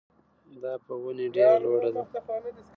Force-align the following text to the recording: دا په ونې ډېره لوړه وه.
دا 0.61 0.73
په 0.85 0.93
ونې 1.01 1.27
ډېره 1.35 1.57
لوړه 1.63 1.89
وه. 1.93 2.03